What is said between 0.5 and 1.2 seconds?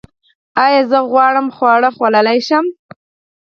ایا زه